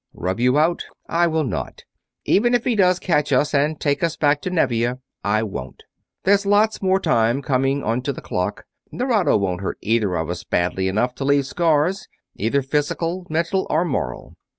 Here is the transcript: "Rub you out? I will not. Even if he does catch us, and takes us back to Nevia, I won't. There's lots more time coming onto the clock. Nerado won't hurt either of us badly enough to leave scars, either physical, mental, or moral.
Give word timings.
"Rub 0.15 0.39
you 0.39 0.57
out? 0.57 0.83
I 1.07 1.27
will 1.27 1.43
not. 1.43 1.83
Even 2.25 2.55
if 2.55 2.63
he 2.65 2.75
does 2.75 2.97
catch 2.97 3.31
us, 3.31 3.53
and 3.53 3.79
takes 3.79 4.01
us 4.03 4.15
back 4.15 4.41
to 4.41 4.49
Nevia, 4.49 4.97
I 5.23 5.43
won't. 5.43 5.83
There's 6.23 6.43
lots 6.43 6.81
more 6.81 6.99
time 6.99 7.43
coming 7.43 7.83
onto 7.83 8.11
the 8.11 8.19
clock. 8.19 8.63
Nerado 8.91 9.37
won't 9.37 9.61
hurt 9.61 9.77
either 9.81 10.15
of 10.15 10.31
us 10.31 10.43
badly 10.43 10.87
enough 10.87 11.13
to 11.17 11.23
leave 11.23 11.45
scars, 11.45 12.07
either 12.35 12.63
physical, 12.63 13.27
mental, 13.29 13.67
or 13.69 13.85
moral. 13.85 14.33